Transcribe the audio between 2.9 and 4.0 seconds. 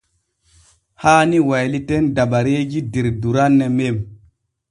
der duranne men.